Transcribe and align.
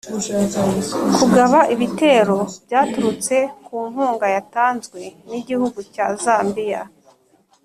kugaba 1.15 1.59
ibitero, 1.73 2.37
byaturutse 2.65 3.35
ku 3.65 3.75
nkunga 3.89 4.27
yatanzwe 4.35 4.99
n’igihugu 5.29 5.79
cya 5.93 6.07
Zambia. 6.23 6.81